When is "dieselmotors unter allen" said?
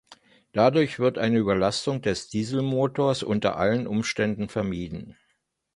2.27-3.85